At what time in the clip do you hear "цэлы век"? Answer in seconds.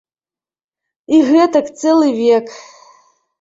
1.83-2.45